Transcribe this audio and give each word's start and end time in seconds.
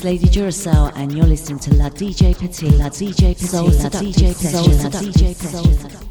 Is 0.00 0.04
Lady 0.04 0.28
Duracell, 0.28 0.92
and 0.96 1.12
you're 1.14 1.26
listening 1.26 1.58
to 1.58 1.74
La 1.74 1.90
DJ 1.90 2.34
Petite, 2.34 2.74
La 2.78 2.88
DJ 2.88 3.34
Petite, 3.34 3.52
La 3.52 3.90
DJ 3.90 4.34
Petite, 4.34 4.82
La 4.82 4.90
DJ 4.90 5.34
Petite. 5.34 6.09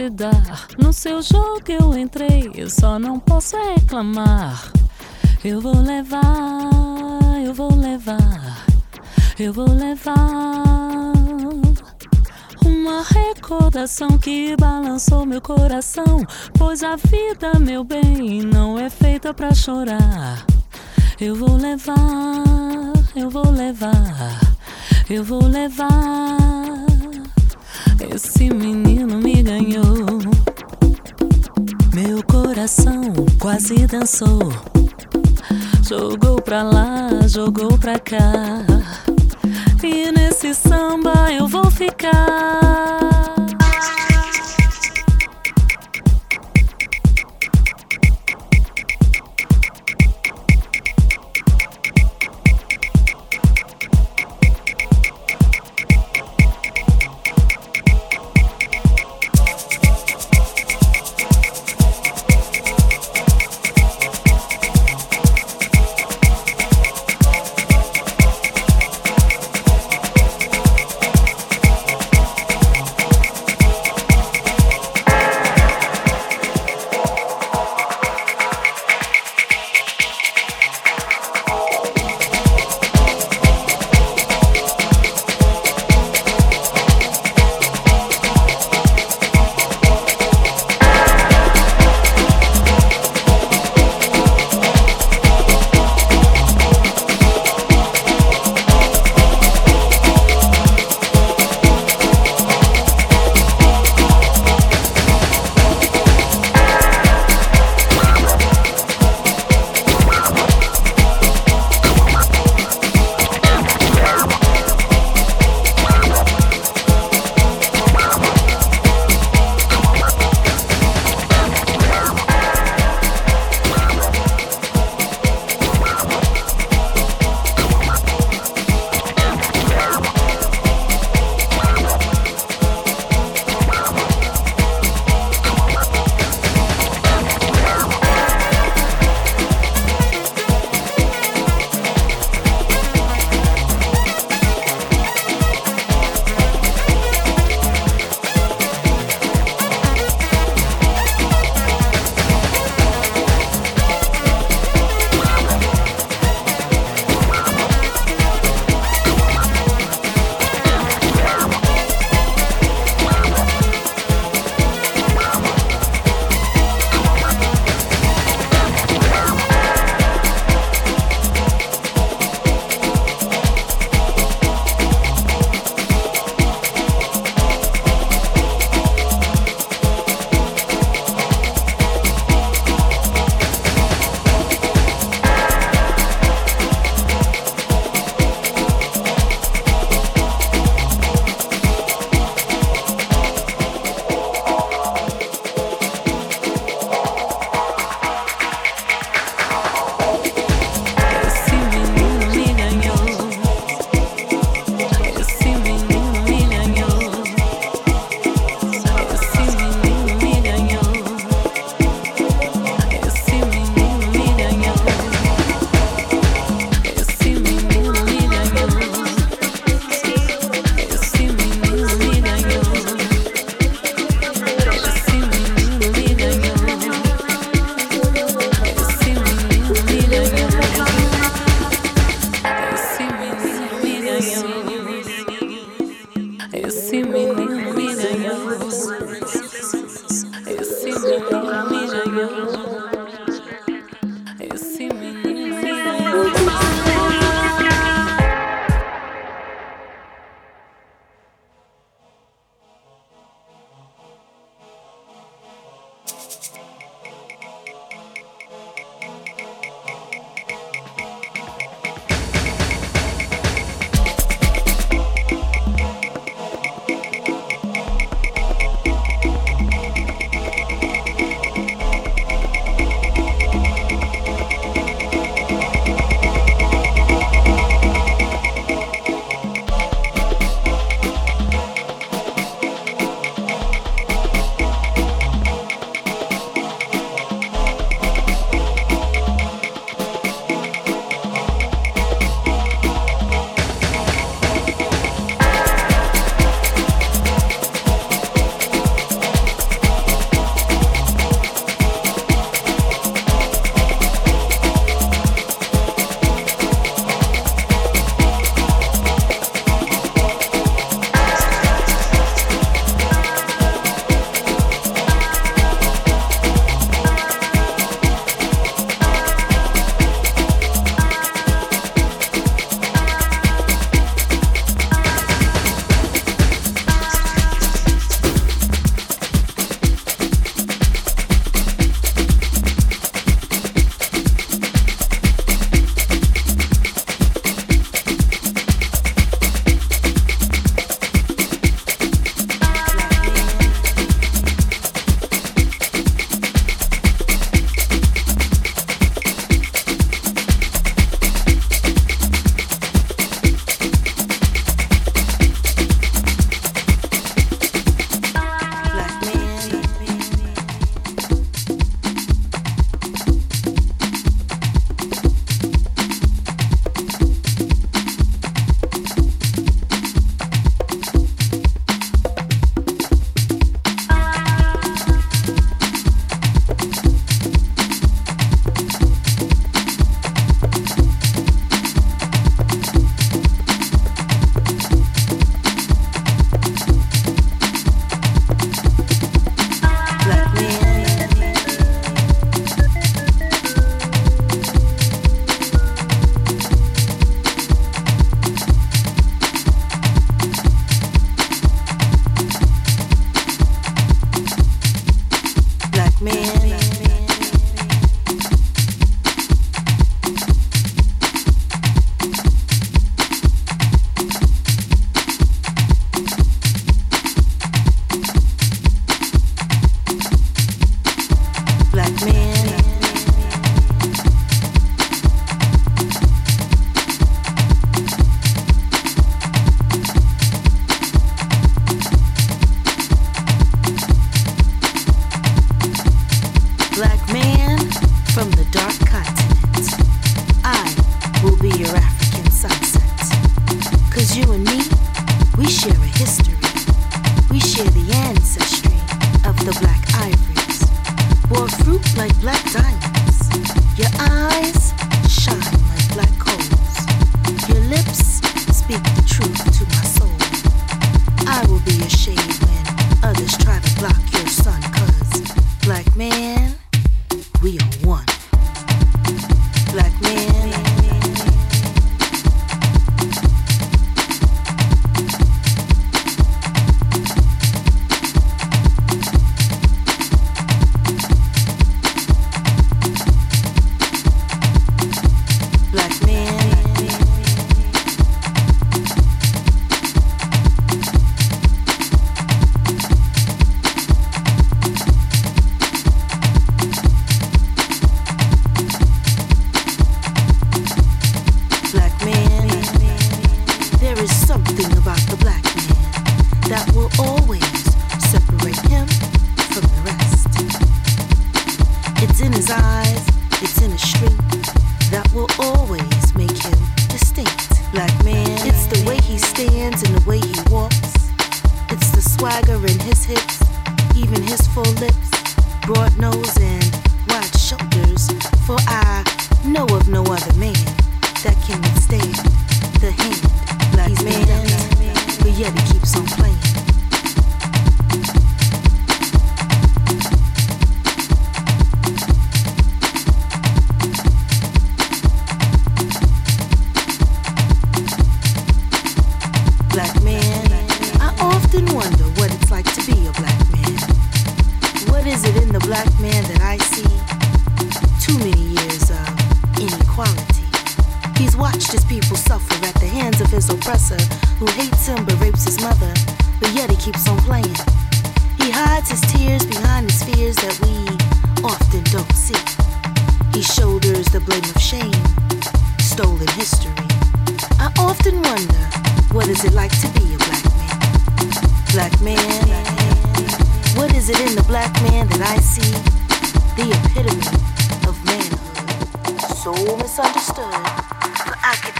Te 0.00 0.08
dar. 0.08 0.68
No 0.78 0.92
seu 0.92 1.20
jogo 1.20 1.60
eu 1.68 1.98
entrei, 1.98 2.50
eu 2.54 2.70
só 2.70 2.98
não 2.98 3.18
posso 3.18 3.54
reclamar. 3.56 4.72
Eu 5.44 5.60
vou 5.60 5.76
levar, 5.76 6.20
eu 7.44 7.52
vou 7.52 7.74
levar, 7.74 8.66
eu 9.38 9.52
vou 9.52 9.68
levar. 9.68 10.14
Uma 12.64 13.02
recordação 13.02 14.16
que 14.16 14.56
balançou 14.56 15.26
meu 15.26 15.40
coração. 15.42 16.24
Pois 16.56 16.82
a 16.82 16.96
vida, 16.96 17.58
meu 17.58 17.84
bem, 17.84 18.42
não 18.42 18.78
é 18.78 18.88
feita 18.88 19.34
pra 19.34 19.52
chorar. 19.52 20.46
Eu 21.20 21.34
vou 21.34 21.56
levar, 21.56 21.94
eu 23.14 23.28
vou 23.28 23.50
levar, 23.50 24.40
eu 25.10 25.22
vou 25.22 25.44
levar. 25.44 26.59
Esse 28.12 28.52
menino 28.52 29.18
me 29.18 29.40
ganhou. 29.42 30.18
Meu 31.94 32.22
coração 32.24 33.02
quase 33.38 33.86
dançou. 33.86 34.52
Jogou 35.88 36.42
pra 36.42 36.62
lá, 36.62 37.08
jogou 37.28 37.78
pra 37.78 37.98
cá. 37.98 38.64
E 39.82 40.10
nesse 40.10 40.54
samba 40.54 41.32
eu 41.32 41.46
vou 41.46 41.70
ficar. 41.70 42.99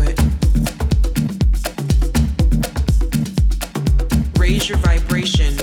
it 0.00 0.16
Raise 4.38 4.68
your 4.68 4.78
vibration, 4.78 5.56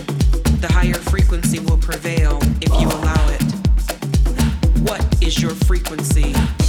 the 0.59 0.67
higher 0.69 0.93
frequency 0.95 1.59
will 1.59 1.77
prevail 1.77 2.39
if 2.59 2.69
you 2.81 2.87
allow 2.89 3.29
it 3.29 3.41
rest, 4.81 5.01
hydration, 5.21 6.33
love. 6.33 6.60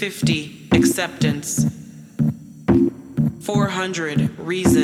Fifty 0.00 0.66
acceptance 0.72 1.66
400 3.42 4.38
reasons. 4.38 4.79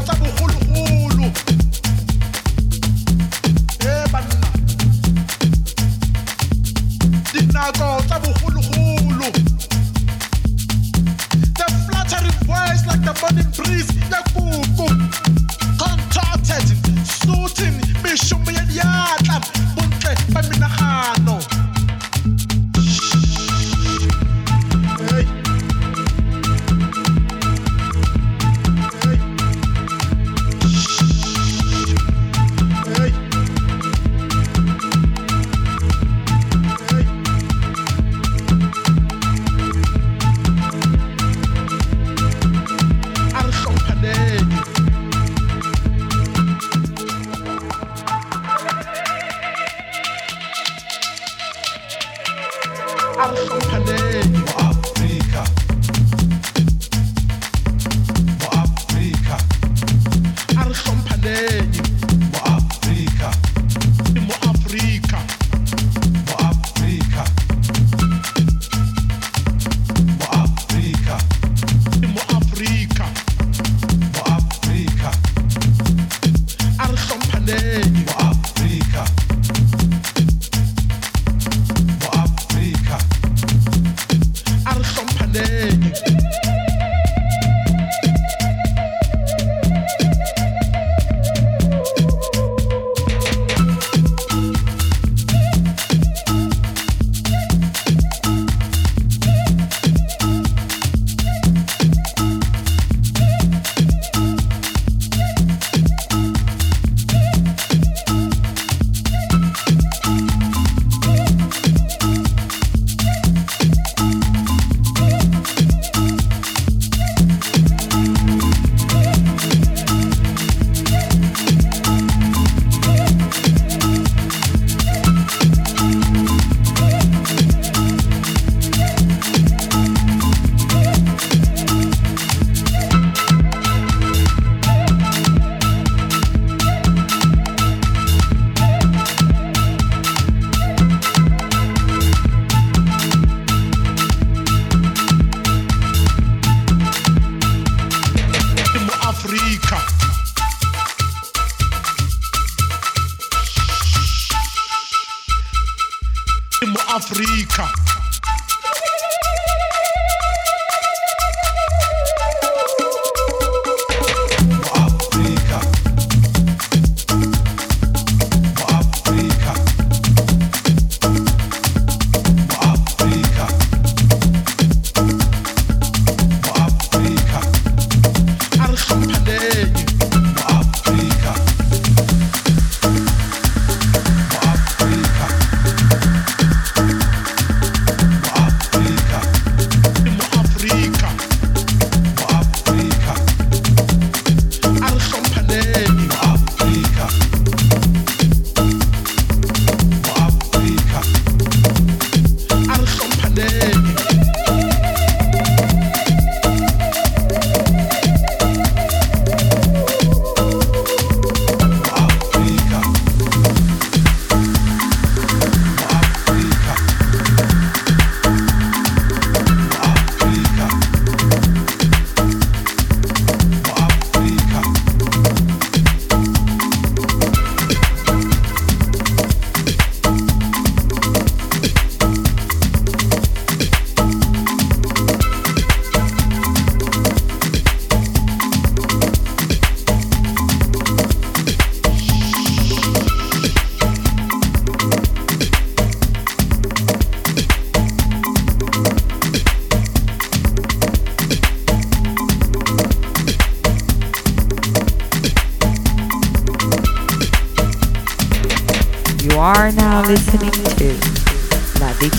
Dinako 0.00 0.49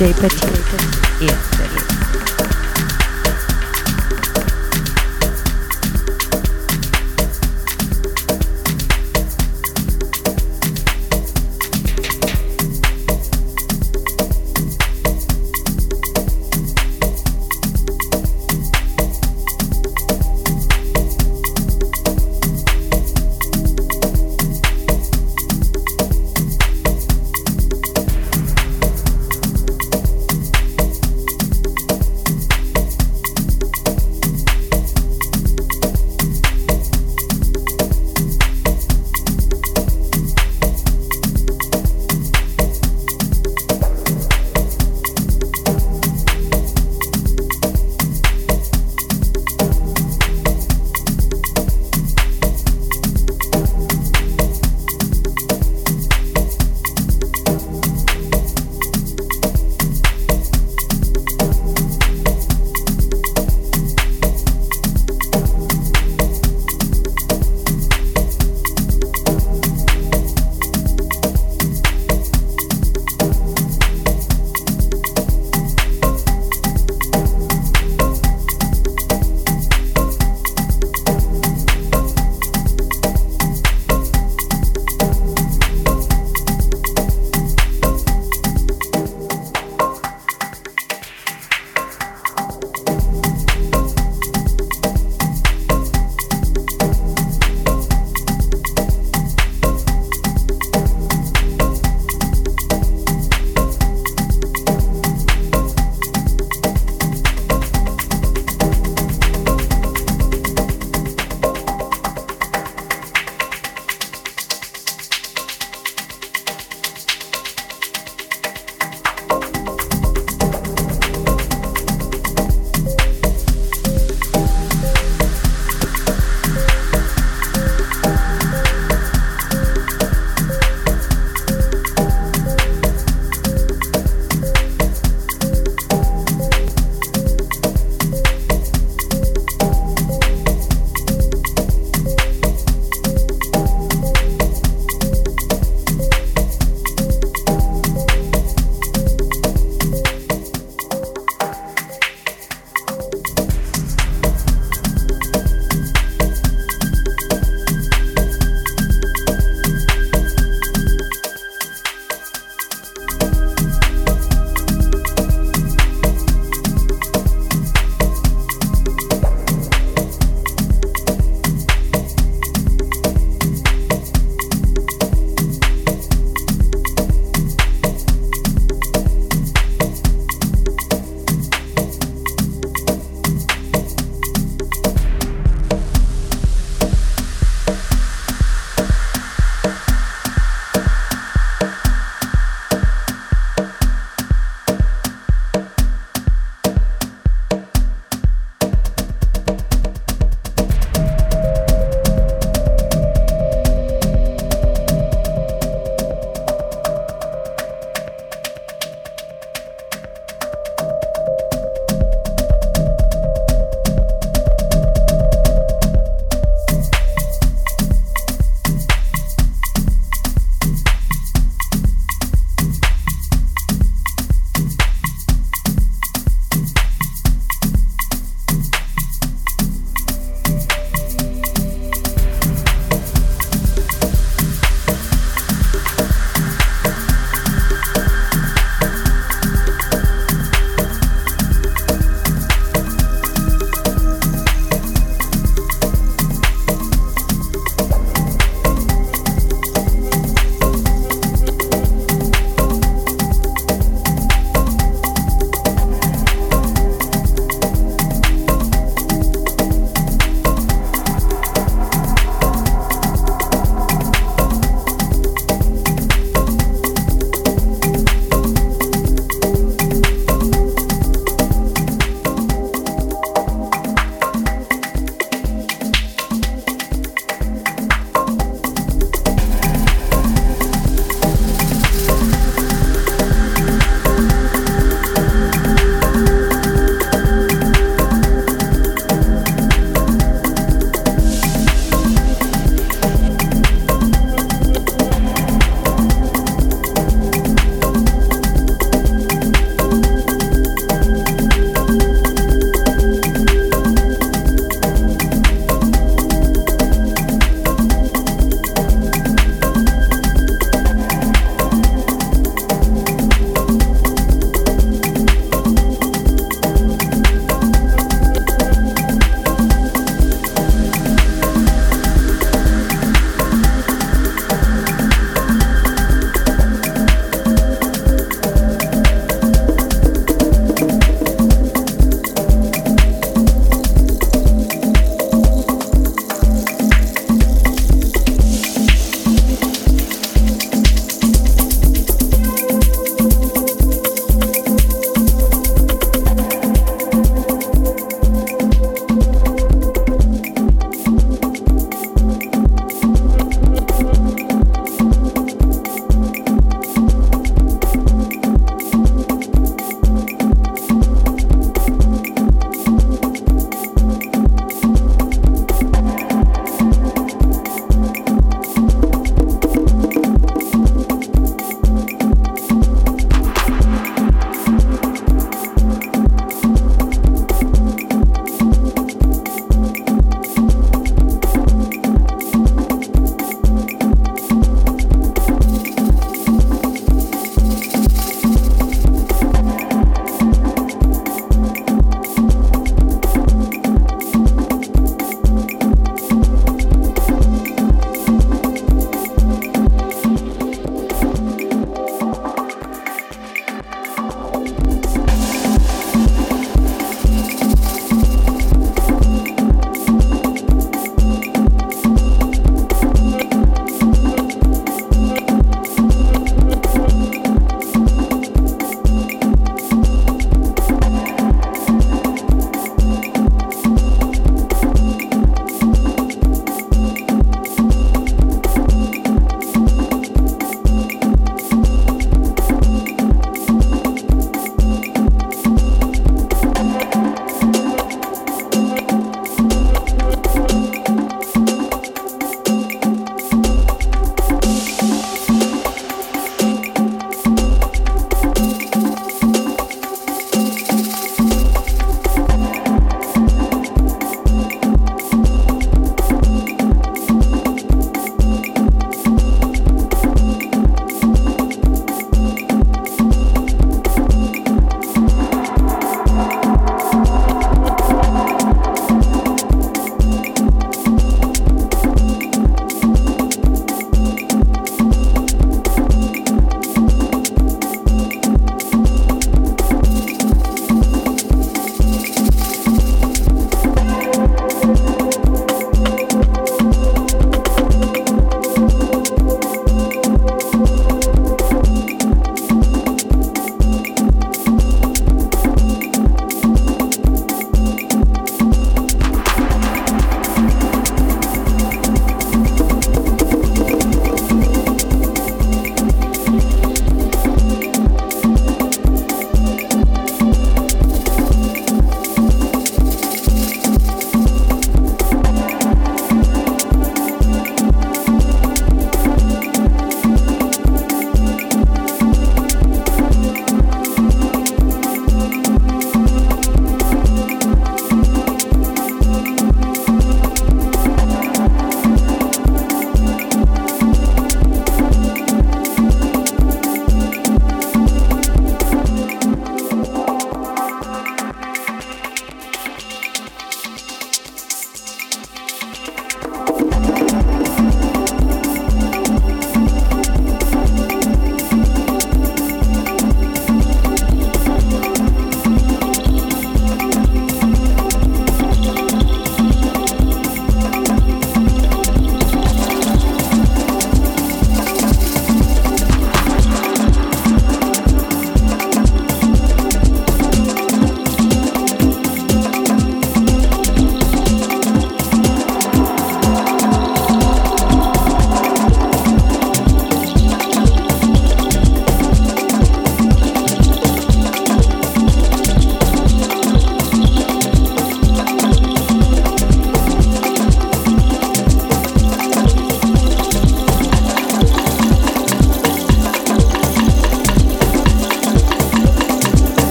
DJ 0.00 0.14
Petite 0.14 0.99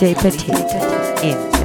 DJ 0.00 0.14
Petite 0.14 1.22
in 1.22 1.59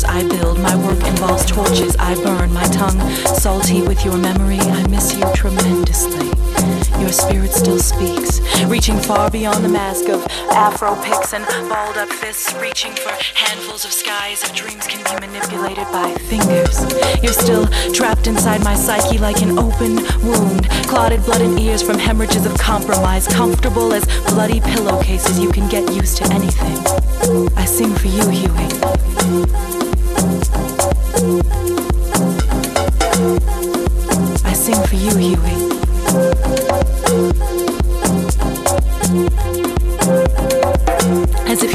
I 0.00 0.26
build. 0.26 0.58
My 0.60 0.74
work 0.74 1.04
involves 1.06 1.44
torches, 1.44 1.94
I 1.98 2.14
burn. 2.22 2.52
My 2.52 2.64
tongue 2.64 2.98
salty 3.36 3.82
with 3.82 4.04
your 4.04 4.16
memory, 4.16 4.58
I 4.58 4.86
miss 4.88 5.14
you 5.14 5.24
tremendously. 5.34 6.30
Your 6.98 7.12
spirit 7.12 7.52
still 7.52 7.78
speaks, 7.78 8.40
reaching 8.66 8.96
far 8.96 9.30
beyond 9.30 9.64
the 9.64 9.68
mask 9.68 10.08
of 10.08 10.24
afro 10.50 10.94
picks 11.02 11.34
and 11.34 11.44
balled 11.68 11.96
up 11.98 12.08
fists, 12.08 12.54
reaching 12.54 12.92
for 12.92 13.10
handfuls 13.34 13.84
of 13.84 13.92
skies 13.92 14.42
if 14.44 14.54
dreams 14.54 14.86
can 14.86 15.02
be 15.04 15.26
manipulated 15.26 15.86
by 15.92 16.14
fingers. 16.30 16.78
You're 17.22 17.32
still 17.32 17.66
trapped 17.92 18.26
inside 18.28 18.62
my 18.64 18.74
psyche 18.74 19.18
like 19.18 19.42
an 19.42 19.58
open 19.58 19.96
wound, 20.22 20.68
clotted 20.88 21.24
blood 21.24 21.40
and 21.42 21.58
ears 21.58 21.82
from 21.82 21.98
hemorrhages 21.98 22.46
of 22.46 22.56
compromise, 22.56 23.26
comfortable 23.26 23.92
as 23.92 24.06
bloody 24.30 24.60
pillowcases. 24.60 25.38
You 25.38 25.50
can 25.50 25.68
get 25.68 25.92
used 25.92 26.16
to 26.18 26.24
anything. 26.32 26.78
I 27.56 27.64
sing 27.64 27.92
for 27.94 28.06
you, 28.06 28.28
Huey. 28.28 29.71
I 31.22 31.24
sing 34.54 34.74
for 34.88 34.96
you, 34.96 35.16
Huey. 35.16 35.61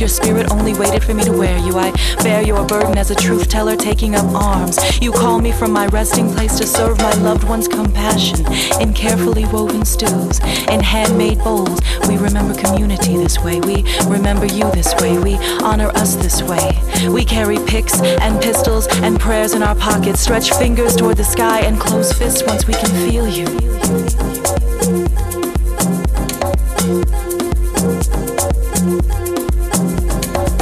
Your 0.08 0.26
spirit 0.26 0.50
only 0.52 0.74
waited 0.74 1.04
for 1.04 1.14
me 1.14 1.22
to 1.22 1.34
wear 1.34 1.58
you. 1.58 1.78
I 1.78 1.92
bear 2.24 2.42
your 2.42 2.66
burden 2.66 2.98
as 2.98 3.12
a 3.12 3.16
truth 3.16 3.50
teller 3.50 3.76
taking 3.76 4.16
up 4.16 4.24
arms. 4.34 4.80
You 5.02 5.12
call 5.12 5.42
me 5.42 5.52
from 5.52 5.74
my 5.74 5.88
resting 5.88 6.34
place 6.34 6.58
to 6.60 6.66
serve 6.66 6.98
my 7.00 7.14
loved 7.16 7.44
one's 7.44 7.68
compassion 7.68 8.46
in 8.80 8.94
carefully 8.94 9.44
woven 9.46 9.84
stews, 9.84 10.40
in 10.70 10.80
handmade 10.80 11.40
bowls. 11.40 11.82
We 12.08 12.16
remember 12.16 12.54
community 12.54 13.18
this 13.18 13.38
way. 13.40 13.60
We 13.60 13.84
remember 14.06 14.46
you 14.46 14.72
this 14.72 14.96
way. 14.96 15.18
We 15.18 15.36
honor 15.62 15.90
us 15.90 16.16
this 16.16 16.42
way. 16.42 16.80
We 17.10 17.26
carry 17.26 17.58
picks 17.66 18.00
and 18.00 18.42
pistols 18.42 18.88
and 19.04 19.20
prayers 19.20 19.54
in 19.54 19.62
our 19.62 19.76
pockets, 19.76 20.22
stretch 20.22 20.52
fingers 20.54 20.96
toward 20.96 21.18
the 21.18 21.26
sky 21.26 21.60
and 21.62 21.78
close 21.78 22.14
fists 22.14 22.44
once 22.44 22.66
we 22.66 22.76
can 22.76 23.10
feel 23.10 23.28
you. 23.28 24.77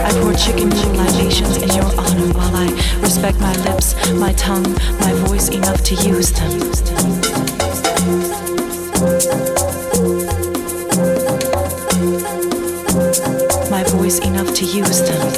I 0.05 0.11
pour 0.21 0.33
chicken 0.35 0.69
noodle 0.69 0.93
libations 0.93 1.57
in 1.57 1.69
your 1.69 1.89
honor 1.99 2.31
while 2.33 2.55
I 2.55 2.69
respect 3.01 3.39
my 3.39 3.55
lips, 3.63 3.95
my 4.13 4.33
tongue, 4.33 4.71
my 4.99 5.13
voice 5.25 5.49
enough 5.49 5.81
to 5.81 5.95
use 5.95 6.31
them. 6.31 6.59
My 13.71 13.83
voice 13.97 14.19
enough 14.19 14.53
to 14.53 14.65
use 14.65 15.01
them. 15.01 15.34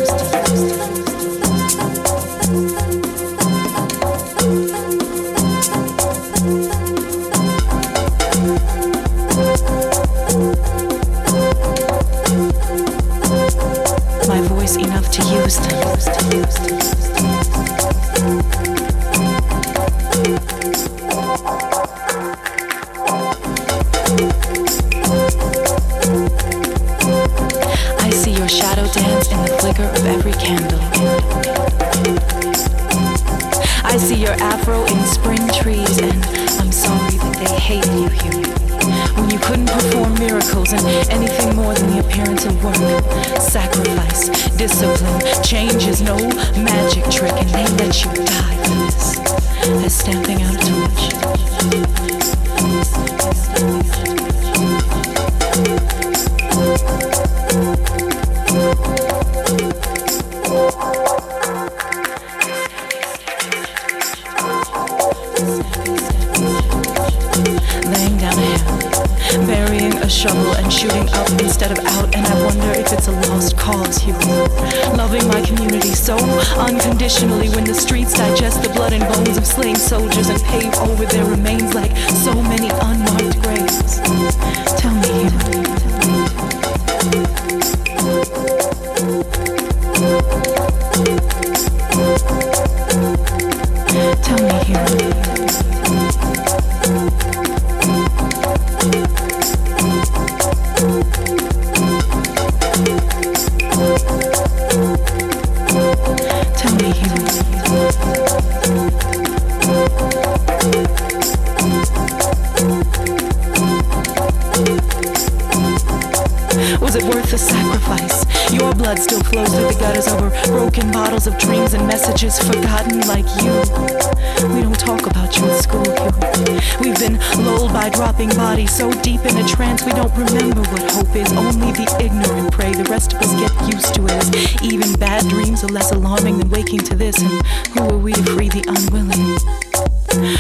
We 129.88 129.94
don't 129.94 130.12
remember 130.18 130.62
what 130.72 130.84
hope 130.92 131.16
is. 131.16 131.32
Only 131.32 131.72
the 131.72 131.88
ignorant 132.04 132.52
pray. 132.52 132.74
The 132.74 132.84
rest 132.92 133.14
of 133.14 133.22
us 133.22 133.32
get 133.40 133.52
used 133.72 133.96
to 133.96 134.04
it. 134.04 134.62
Even 134.62 134.92
bad 135.00 135.24
dreams 135.30 135.64
are 135.64 135.72
less 135.72 135.92
alarming 135.94 136.40
than 136.40 136.50
waking 136.50 136.80
to 136.92 136.96
this. 136.96 137.16
And 137.22 137.32
who 137.72 137.96
are 137.96 137.98
we 137.98 138.12
to 138.12 138.24
free 138.36 138.50
the 138.50 138.68
unwilling? 138.68 139.40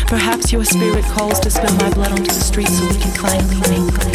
Perhaps 0.07 0.51
your 0.51 0.65
spirit 0.65 1.05
calls 1.05 1.39
to 1.39 1.49
spill 1.49 1.73
my 1.77 1.89
blood 1.93 2.11
onto 2.11 2.27
the 2.27 2.43
streets 2.43 2.77
so 2.77 2.83
we 2.91 2.99
can 2.99 3.13
finally 3.15 3.61
mingle. 3.71 4.11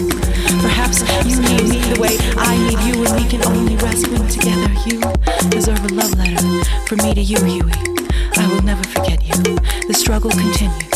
Perhaps 0.60 1.00
you 1.24 1.40
need 1.40 1.64
me 1.64 1.80
the 1.80 2.00
way 2.00 2.12
I 2.36 2.52
need 2.68 2.80
you, 2.84 3.00
and 3.00 3.16
we 3.16 3.24
can 3.24 3.40
only 3.48 3.76
rest 3.76 4.08
when 4.08 4.28
together. 4.28 4.68
You 4.84 5.00
deserve 5.48 5.80
a 5.80 5.94
love 5.94 6.12
letter 6.20 6.44
from 6.84 6.98
me 6.98 7.14
to 7.14 7.22
you, 7.22 7.40
Huey. 7.40 7.72
I 8.36 8.46
will 8.52 8.62
never 8.62 8.84
forget 8.84 9.24
you. 9.24 9.56
The 9.88 9.94
struggle 9.94 10.30
continues 10.30 10.91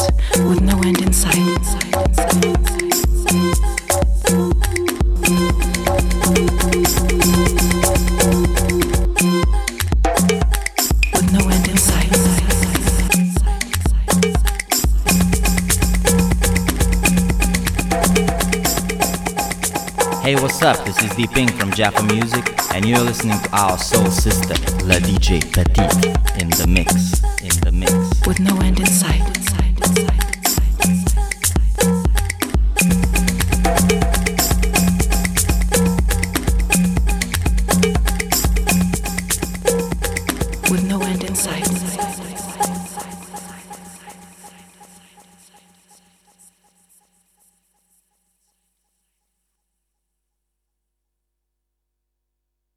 Deeping 21.17 21.49
from 21.49 21.73
Jaffa 21.73 22.03
Music, 22.03 22.55
and 22.75 22.85
you're 22.85 23.01
listening 23.01 23.41
to 23.41 23.57
our 23.57 23.79
soul 23.79 24.05
sister, 24.11 24.53
La 24.85 24.97
DJ 24.97 25.41
Petite, 25.51 26.05
in 26.39 26.51
the 26.51 26.67
mix. 26.69 27.23
In 27.41 27.59
the 27.65 27.73
mix. 27.73 28.27
With 28.27 28.39
no 28.39 28.55
end 28.61 28.81
in 28.81 28.87
sight. 28.87 29.46